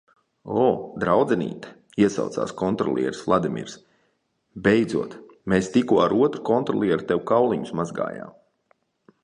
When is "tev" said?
7.13-7.25